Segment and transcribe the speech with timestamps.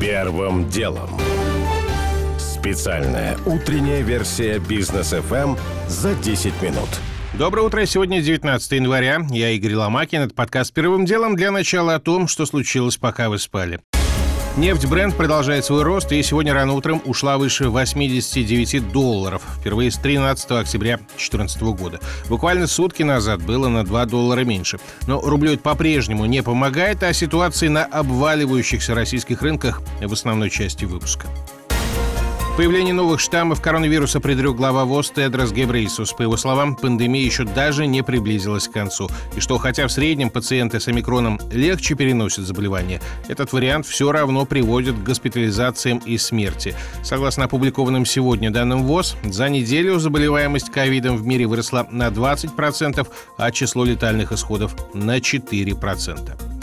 [0.00, 1.08] Первым делом.
[2.38, 6.88] Специальная утренняя версия бизнес FM за 10 минут.
[7.32, 7.86] Доброе утро.
[7.86, 9.22] Сегодня 19 января.
[9.30, 10.20] Я Игорь Ломакин.
[10.20, 13.80] Это подкаст «Первым делом» для начала о том, что случилось, пока вы спали.
[14.56, 19.98] Нефть бренд продолжает свой рост и сегодня рано утром ушла выше 89 долларов, впервые с
[19.98, 22.00] 13 октября 2014 года.
[22.30, 24.78] Буквально сутки назад было на 2 доллара меньше.
[25.06, 30.86] Но рублю это по-прежнему не помогает, а ситуации на обваливающихся российских рынках в основной части
[30.86, 31.26] выпуска.
[32.56, 36.14] Появление новых штаммов коронавируса предрек глава ВОЗ Тедрос Гебрейсус.
[36.14, 39.10] По его словам, пандемия еще даже не приблизилась к концу.
[39.36, 44.46] И что хотя в среднем пациенты с омикроном легче переносят заболевание, этот вариант все равно
[44.46, 46.74] приводит к госпитализациям и смерти.
[47.02, 53.50] Согласно опубликованным сегодня данным ВОЗ, за неделю заболеваемость ковидом в мире выросла на 20%, а
[53.50, 56.55] число летальных исходов на 4%.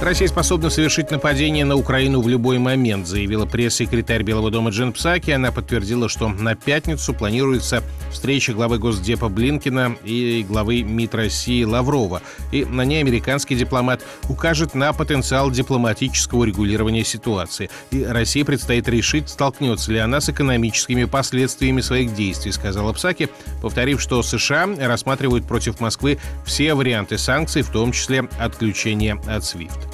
[0.00, 5.30] Россия способна совершить нападение на Украину в любой момент, заявила пресс-секретарь Белого дома Джен Псаки.
[5.30, 12.22] Она подтвердила, что на пятницу планируется встреча главы Госдепа Блинкина и главы МИД России Лаврова.
[12.50, 17.68] И на ней американский дипломат укажет на потенциал дипломатического регулирования ситуации.
[17.90, 23.28] И России предстоит решить, столкнется ли она с экономическими последствиями своих действий, сказала Псаки,
[23.60, 29.89] повторив, что США рассматривают против Москвы все варианты санкций, в том числе отключение от SWIFT.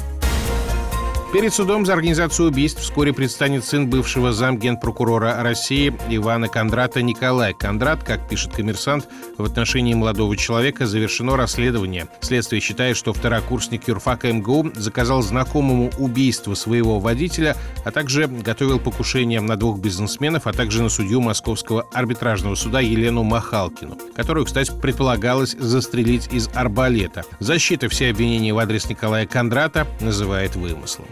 [1.37, 8.03] Перед судом за организацию убийств вскоре предстанет сын бывшего замгенпрокурора России Ивана Кондрата Николай Кондрат.
[8.03, 9.07] Как пишет коммерсант,
[9.37, 12.09] в отношении молодого человека завершено расследование.
[12.23, 19.43] Следствие считает, что второкурсник юрфака МГУ заказал знакомому убийство своего водителя, а также готовил покушение
[19.43, 25.53] на двух бизнесменов, а также на судью Московского арбитражного суда Елену Махалкину, которую, кстати, предполагалось
[25.53, 27.25] застрелить из арбалета.
[27.41, 31.05] Защита все обвинения в адрес Николая Кондрата называет вымыслом.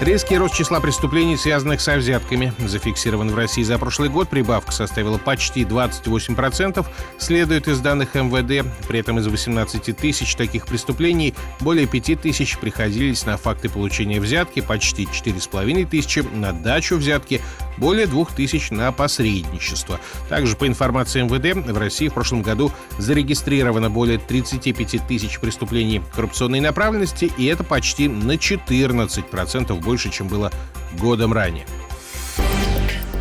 [0.00, 4.28] Резкий рост числа преступлений, связанных со взятками, зафиксирован в России за прошлый год.
[4.28, 6.86] Прибавка составила почти 28%,
[7.18, 8.64] следует из данных МВД.
[8.86, 14.60] При этом из 18 тысяч таких преступлений более 5 тысяч приходились на факты получения взятки,
[14.60, 17.40] почти 4,5 тысячи на дачу взятки,
[17.78, 20.00] более 2 тысяч на посредничество.
[20.28, 26.60] Также, по информации МВД, в России в прошлом году зарегистрировано более 35 тысяч преступлений коррупционной
[26.60, 30.52] направленности, и это почти на 14% больше, чем было
[30.98, 31.66] годом ранее.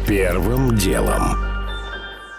[0.08, 1.47] Первым делом.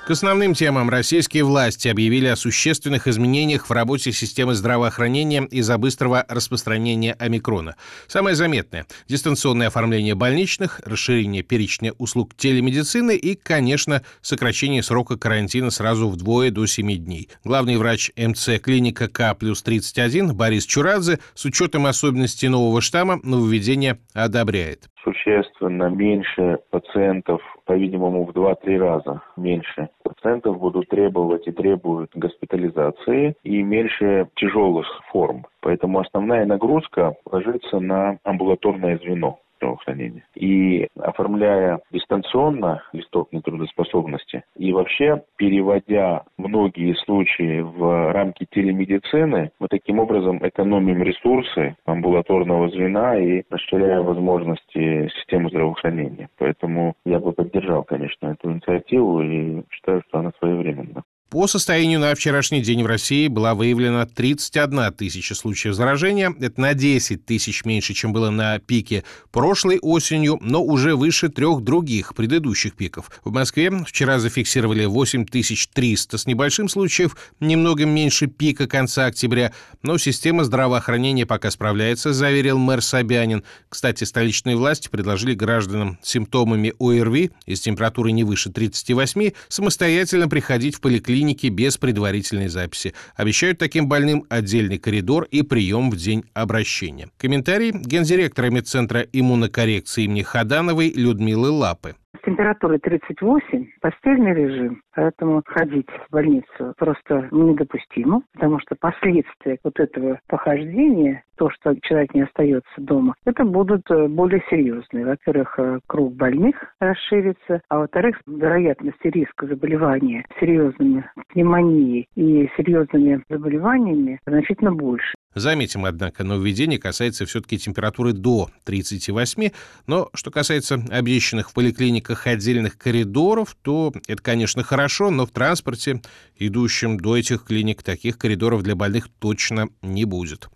[0.08, 6.24] К основным темам российские власти объявили о существенных изменениях в работе системы здравоохранения из-за быстрого
[6.26, 7.76] распространения омикрона.
[8.06, 16.08] Самое заметное– дистанционное оформление больничных, расширение перечня услуг телемедицины и, конечно, сокращение срока карантина сразу
[16.08, 17.28] вдвое до 7 дней.
[17.44, 23.98] Главный врач МЦ клиника К плюс 31 Борис Чурадзе с учетом особенностей нового штамма нововведение
[24.14, 33.34] одобряет существенно меньше пациентов, по-видимому, в 2-3 раза меньше пациентов будут требовать и требуют госпитализации
[33.42, 35.46] и меньше тяжелых форм.
[35.60, 40.24] Поэтому основная нагрузка ложится на амбулаторное звено здравоохранения.
[40.34, 49.98] И оформляя дистанционно листок нетрудоспособности и вообще переводя многие случаи в рамки телемедицины, мы таким
[49.98, 56.28] образом экономим ресурсы амбулаторного звена и расширяем возможности системы здравоохранения.
[56.38, 61.02] Поэтому я бы поддержал, конечно, эту инициативу и считаю, что она своевременна.
[61.30, 66.34] По состоянию на вчерашний день в России была выявлена 31 тысяча случаев заражения.
[66.40, 71.60] Это на 10 тысяч меньше, чем было на пике прошлой осенью, но уже выше трех
[71.60, 73.10] других предыдущих пиков.
[73.24, 79.52] В Москве вчера зафиксировали 8300 с небольшим случаев, немного меньше пика конца октября,
[79.82, 83.44] но система здравоохранения пока справляется, заверил мэр Собянин.
[83.68, 90.26] Кстати, столичные власти предложили гражданам с симптомами ОРВИ и с температурой не выше 38 самостоятельно
[90.26, 92.94] приходить в поликлинику клинике без предварительной записи.
[93.16, 97.08] Обещают таким больным отдельный коридор и прием в день обращения.
[97.18, 101.94] Комментарий гендиректора медцентра иммунокоррекции имени Хадановой Людмилы Лапы.
[102.16, 109.78] С температурой 38 постельный режим, поэтому ходить в больницу просто недопустимо, потому что последствия вот
[109.80, 115.06] этого похождения, то, что человек не остается дома, это будут э, более серьезные.
[115.06, 124.18] Во-первых, э, круг больных расширится, а во-вторых, вероятность риска заболевания серьезными пневмонией и серьезными заболеваниями
[124.26, 125.14] значительно больше.
[125.34, 129.50] Заметим, однако, нововведение касается все-таки температуры до 38,
[129.86, 136.00] но что касается обещанных в поликлиниках отдельных коридоров, то это, конечно, хорошо, но в транспорте,
[136.36, 140.48] идущем до этих клиник, таких коридоров для больных точно не будет.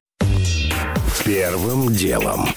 [1.24, 2.48] Первым делом.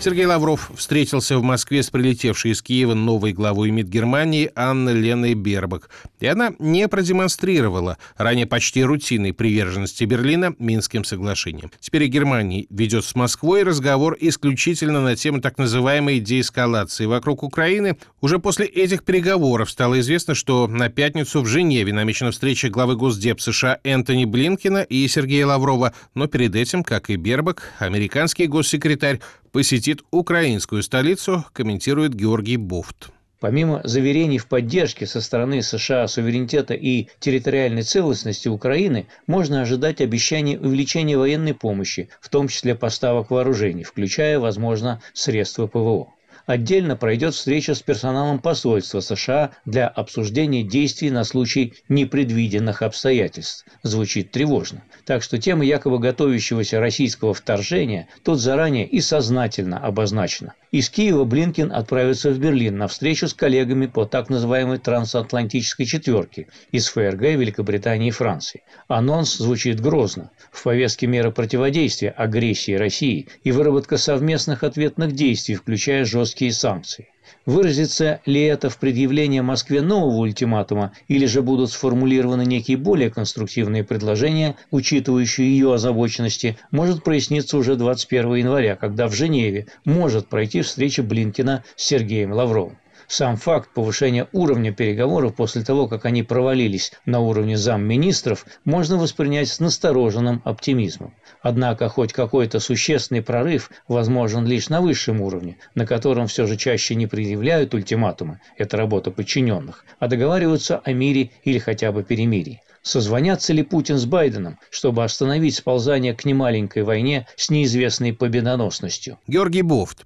[0.00, 5.34] Сергей Лавров встретился в Москве с прилетевшей из Киева новой главой МИД Германии Анной Леной
[5.34, 5.90] Бербак.
[6.20, 11.72] И она не продемонстрировала ранее почти рутинной приверженности Берлина Минским соглашениям.
[11.80, 17.98] Теперь и Германия ведет с Москвой разговор исключительно на тему так называемой деэскалации вокруг Украины.
[18.20, 23.40] Уже после этих переговоров стало известно, что на пятницу в Женеве намечена встреча главы Госдеп
[23.40, 25.92] США Энтони Блинкина и Сергея Лаврова.
[26.14, 29.18] Но перед этим, как и Бербак, американский госсекретарь
[29.52, 33.10] посетит украинскую столицу, комментирует Георгий Бофт.
[33.40, 40.56] Помимо заверений в поддержке со стороны США суверенитета и территориальной целостности Украины, можно ожидать обещаний
[40.56, 46.12] увеличения военной помощи, в том числе поставок вооружений, включая, возможно, средства ПВО.
[46.48, 53.66] Отдельно пройдет встреча с персоналом посольства США для обсуждения действий на случай непредвиденных обстоятельств.
[53.82, 54.82] Звучит тревожно.
[55.04, 60.54] Так что тема якобы готовящегося российского вторжения тут заранее и сознательно обозначена.
[60.70, 66.48] Из Киева Блинкин отправится в Берлин на встречу с коллегами по так называемой трансатлантической четверке
[66.72, 68.62] из ФРГ, Великобритании и Франции.
[68.86, 70.30] Анонс звучит грозно.
[70.50, 77.08] В повестке меры противодействия агрессии России и выработка совместных ответных действий, включая жесткие санкции.
[77.44, 83.84] Выразится ли это в предъявлении Москве нового ультиматума, или же будут сформулированы некие более конструктивные
[83.84, 91.02] предложения, учитывающие ее озабоченности, может проясниться уже 21 января, когда в Женеве может пройти встреча
[91.02, 92.78] Блинкина с Сергеем Лавровым.
[93.08, 99.48] Сам факт повышения уровня переговоров после того, как они провалились на уровне замминистров, можно воспринять
[99.48, 101.14] с настороженным оптимизмом.
[101.40, 106.94] Однако хоть какой-то существенный прорыв возможен лишь на высшем уровне, на котором все же чаще
[106.96, 112.60] не предъявляют ультиматумы, это работа подчиненных, а договариваются о мире или хотя бы перемирии.
[112.82, 119.18] Созвонятся ли Путин с Байденом, чтобы остановить сползание к немаленькой войне с неизвестной победоносностью?
[119.26, 120.04] Георгий Бофт.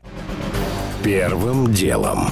[1.02, 2.28] Первым делом.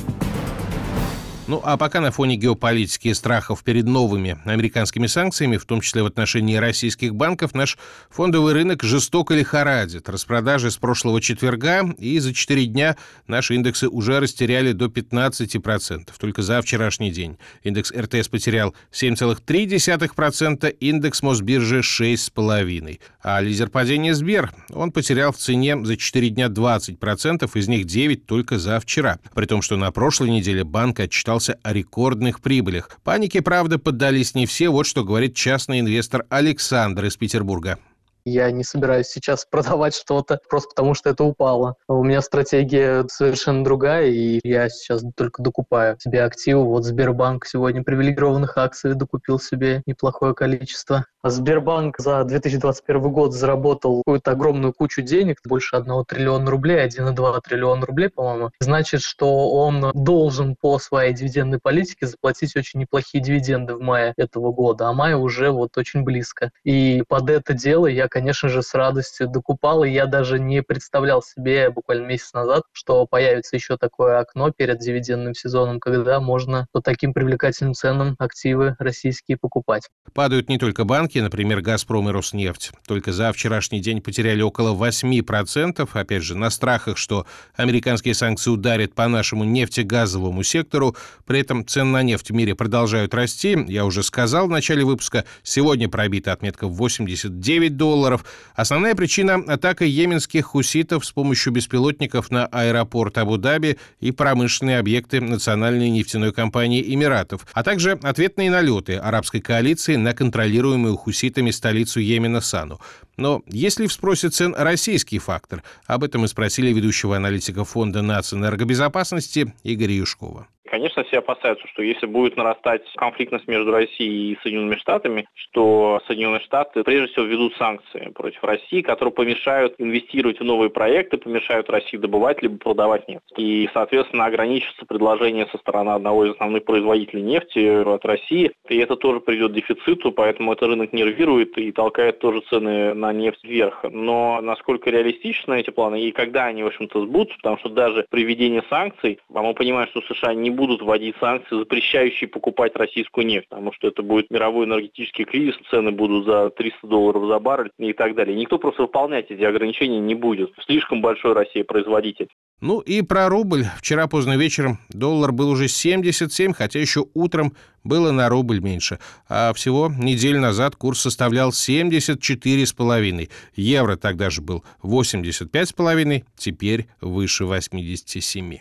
[1.50, 6.05] Ну а пока на фоне геополитики и страхов перед новыми американскими санкциями, в том числе
[6.05, 7.76] в отношении российских банков, наш
[8.08, 10.08] фондовый рынок жестоко лихорадит.
[10.08, 16.11] Распродажи с прошлого четверга, и за 4 дня наши индексы уже растеряли до 15%.
[16.20, 17.37] Только за вчерашний день.
[17.64, 23.00] Индекс РТС потерял 7,3%, индекс Мосбиржи 6,5%.
[23.25, 28.26] А лидер падения Сбер, он потерял в цене за 4 дня 20%, из них 9
[28.26, 29.19] только за вчера.
[29.35, 32.91] При том, что на прошлой неделе банк отчитал отчитался о рекордных прибылях.
[33.03, 34.69] Панике, правда, поддались не все.
[34.69, 37.79] Вот что говорит частный инвестор Александр из Петербурга.
[38.27, 41.77] Я не собираюсь сейчас продавать что-то просто потому, что это упало.
[41.89, 46.65] У меня стратегия совершенно другая, и я сейчас только докупаю себе активы.
[46.65, 51.07] Вот Сбербанк сегодня привилегированных акций докупил себе неплохое количество.
[51.23, 57.85] Сбербанк за 2021 год заработал какую-то огромную кучу денег, больше 1 триллиона рублей, 1,2 триллиона
[57.85, 58.51] рублей, по-моему.
[58.59, 64.51] Значит, что он должен по своей дивидендной политике заплатить очень неплохие дивиденды в мае этого
[64.51, 66.53] года, а мая уже вот очень близко.
[66.65, 71.23] И под это дело я, конечно же, с радостью докупал, и я даже не представлял
[71.23, 76.81] себе буквально месяц назад, что появится еще такое окно перед дивидендным сезоном, когда можно по
[76.81, 79.89] таким привлекательным ценам активы российские покупать.
[80.15, 84.75] Падают не только банки, банки, например, «Газпром» и «Роснефть», только за вчерашний день потеряли около
[84.77, 87.26] 8%, опять же, на страхах, что
[87.57, 90.95] американские санкции ударят по нашему нефтегазовому сектору.
[91.26, 93.59] При этом цены на нефть в мире продолжают расти.
[93.67, 98.25] Я уже сказал в начале выпуска, сегодня пробита отметка в 89 долларов.
[98.55, 105.90] Основная причина– атака йеменских хуситов с помощью беспилотников на аэропорт Абу-Даби и промышленные объекты национальной
[105.90, 112.80] нефтяной компании Эмиратов, а также ответные налеты арабской коалиции на контролируемую хуситами столицу Йемена Сану.
[113.16, 115.62] Но есть ли в спросе цен российский фактор?
[115.87, 120.47] Об этом мы спросили ведущего аналитика Фонда нацэнергобезопасности Игоря Юшкова.
[120.71, 126.41] Конечно, все опасаются, что если будет нарастать конфликтность между Россией и Соединенными Штатами, что Соединенные
[126.41, 131.97] Штаты прежде всего ведут санкции против России, которые помешают инвестировать в новые проекты, помешают России
[131.97, 133.25] добывать либо продавать нефть.
[133.37, 138.53] И, соответственно, ограничится предложение со стороны одного из основных производителей нефти от России.
[138.69, 143.12] И это тоже приведет к дефициту, поэтому это рынок нервирует и толкает тоже цены на
[143.12, 143.85] нефть вверх.
[143.91, 148.23] Но насколько реалистичны эти планы и когда они, в общем-то, сбудутся, потому что даже при
[148.23, 153.49] введении санкций, а мы понимаем, что США не будут вводить санкции, запрещающие покупать российскую нефть,
[153.49, 157.95] потому что это будет мировой энергетический кризис, цены будут за 300 долларов за баррель и
[157.95, 158.37] так далее.
[158.37, 160.52] Никто просто выполнять эти ограничения не будет.
[160.67, 162.29] Слишком большой Россия производитель.
[162.61, 163.64] Ну и про рубль.
[163.79, 168.99] Вчера поздно вечером доллар был уже 77, хотя еще утром было на рубль меньше.
[169.31, 173.31] А всего неделю назад курс составлял 74,5.
[173.55, 178.59] Евро тогда же был 85,5, теперь выше 87.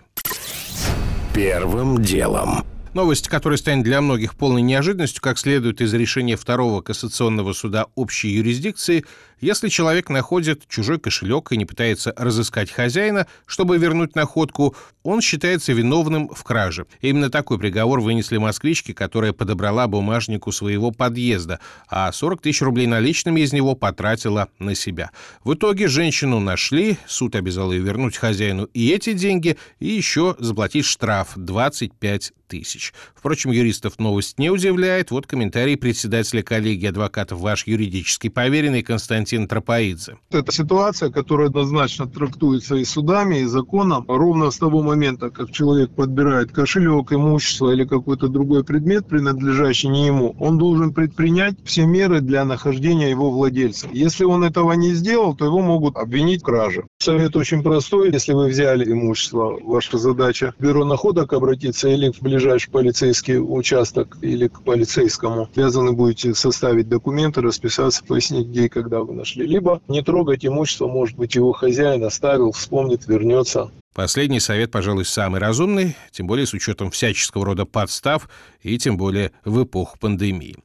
[1.39, 2.65] Первым делом.
[2.93, 8.27] Новость, которая станет для многих полной неожиданностью, как следует из решения второго кассационного суда общей
[8.27, 9.05] юрисдикции,
[9.41, 15.74] если человек находит чужой кошелек и не пытается разыскать хозяина, чтобы вернуть находку, он считается
[15.74, 16.86] виновным в краже.
[17.01, 23.41] Именно такой приговор вынесли москвички, которая подобрала бумажнику своего подъезда, а 40 тысяч рублей наличными
[23.41, 25.12] из него потратила на себя.
[25.43, 30.86] В итоге женщину нашли, суд обязал ее вернуть хозяину и эти деньги, и еще заплатить
[30.86, 32.93] штраф 25 тысяч.
[33.15, 35.12] Впрочем, юристов новость не удивляет.
[35.12, 40.17] Вот комментарий председателя коллегии адвокатов «Ваш юридический поверенный» Константин Тропоидзе.
[40.31, 44.05] Это ситуация, которая однозначно трактуется и судами, и законом.
[44.07, 50.07] Ровно с того момента, как человек подбирает кошелек, имущество или какой-то другой предмет, принадлежащий не
[50.07, 53.88] ему, он должен предпринять все меры для нахождения его владельца.
[53.91, 56.86] Если он этого не сделал, то его могут обвинить в краже.
[57.01, 58.12] Совет очень простой.
[58.12, 64.18] Если вы взяли имущество, ваша задача в бюро находок обратиться или в ближайший полицейский участок
[64.22, 65.48] или к полицейскому.
[65.56, 69.48] Обязаны будете составить документы, расписаться, пояснить, где и когда вы нашли.
[69.48, 73.72] Либо не трогать имущество, может быть, его хозяин оставил, вспомнит, вернется.
[73.96, 78.27] Последний совет, пожалуй, самый разумный, тем более с учетом всяческого рода подстав
[78.62, 80.58] и тем более в эпоху пандемии.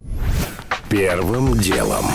[0.91, 2.07] Первым делом.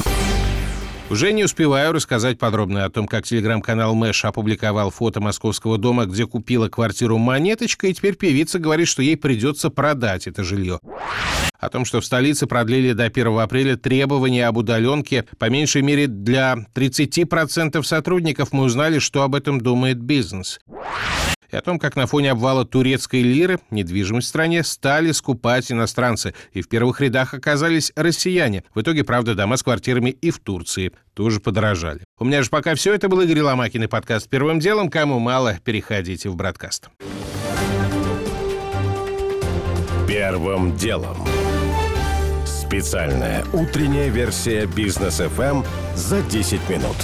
[1.09, 6.27] Уже не успеваю рассказать подробно о том, как телеграм-канал Мэш опубликовал фото московского дома, где
[6.27, 10.79] купила квартиру монеточка, и теперь певица говорит, что ей придется продать это жилье.
[11.57, 16.05] О том, что в столице продлили до 1 апреля требования об удаленке, по меньшей мере
[16.05, 20.59] для 30% сотрудников, мы узнали, что об этом думает бизнес
[21.51, 26.33] и о том, как на фоне обвала турецкой лиры недвижимость в стране стали скупать иностранцы,
[26.53, 28.63] и в первых рядах оказались россияне.
[28.73, 32.01] В итоге, правда, дома с квартирами и в Турции тоже подорожали.
[32.17, 32.93] У меня же пока все.
[32.93, 34.89] Это был Игорь Ломакин и подкаст «Первым делом».
[34.89, 36.89] Кому мало, переходите в «Бродкаст».
[40.07, 41.17] Первым делом.
[42.45, 45.65] Специальная утренняя версия бизнес FM
[45.95, 46.95] за 10 минут.